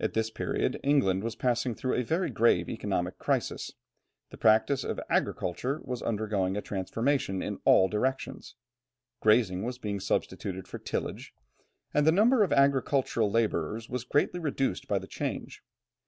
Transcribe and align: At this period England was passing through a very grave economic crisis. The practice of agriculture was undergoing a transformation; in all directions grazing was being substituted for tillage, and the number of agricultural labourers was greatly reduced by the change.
At 0.00 0.14
this 0.14 0.30
period 0.32 0.80
England 0.82 1.22
was 1.22 1.36
passing 1.36 1.76
through 1.76 1.94
a 1.94 2.02
very 2.02 2.28
grave 2.28 2.68
economic 2.68 3.18
crisis. 3.20 3.70
The 4.30 4.36
practice 4.36 4.82
of 4.82 4.98
agriculture 5.08 5.80
was 5.84 6.02
undergoing 6.02 6.56
a 6.56 6.60
transformation; 6.60 7.40
in 7.40 7.60
all 7.64 7.86
directions 7.86 8.56
grazing 9.20 9.62
was 9.62 9.78
being 9.78 10.00
substituted 10.00 10.66
for 10.66 10.80
tillage, 10.80 11.34
and 11.92 12.04
the 12.04 12.10
number 12.10 12.42
of 12.42 12.52
agricultural 12.52 13.30
labourers 13.30 13.88
was 13.88 14.02
greatly 14.02 14.40
reduced 14.40 14.88
by 14.88 14.98
the 14.98 15.06
change. 15.06 15.62